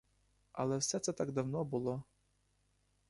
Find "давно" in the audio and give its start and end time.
1.31-1.63